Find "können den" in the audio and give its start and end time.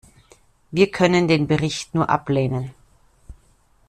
0.89-1.45